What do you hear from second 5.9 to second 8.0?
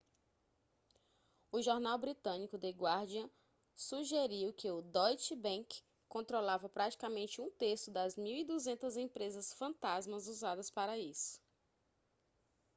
controlava praticamente um terço